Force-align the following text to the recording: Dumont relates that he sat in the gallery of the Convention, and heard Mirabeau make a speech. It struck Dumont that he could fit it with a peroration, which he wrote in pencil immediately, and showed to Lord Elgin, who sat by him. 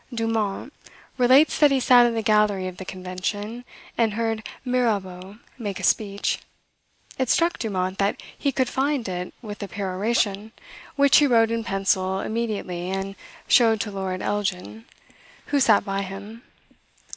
Dumont 0.11 0.73
relates 1.19 1.59
that 1.59 1.69
he 1.69 1.79
sat 1.79 2.07
in 2.07 2.15
the 2.15 2.23
gallery 2.23 2.67
of 2.67 2.77
the 2.77 2.85
Convention, 2.85 3.63
and 3.95 4.15
heard 4.15 4.41
Mirabeau 4.65 5.37
make 5.59 5.79
a 5.79 5.83
speech. 5.83 6.39
It 7.19 7.29
struck 7.29 7.59
Dumont 7.59 7.99
that 7.99 8.19
he 8.35 8.51
could 8.51 8.67
fit 8.67 9.07
it 9.07 9.31
with 9.43 9.61
a 9.61 9.67
peroration, 9.67 10.53
which 10.95 11.17
he 11.17 11.27
wrote 11.27 11.51
in 11.51 11.63
pencil 11.63 12.19
immediately, 12.19 12.89
and 12.89 13.15
showed 13.47 13.79
to 13.81 13.91
Lord 13.91 14.23
Elgin, 14.23 14.85
who 15.45 15.59
sat 15.59 15.85
by 15.85 16.01
him. 16.01 16.41